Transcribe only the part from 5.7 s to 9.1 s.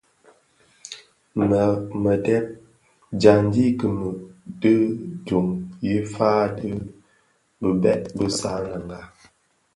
yi fan dhi bibek bi Sananga.